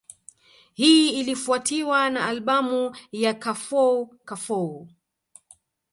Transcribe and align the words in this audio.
Hii 0.73 1.09
ilifuatiwa 1.13 2.09
na 2.09 2.25
albamu 2.25 2.95
ya 3.11 3.33
Kafou 3.33 4.07
Kafou 4.25 4.87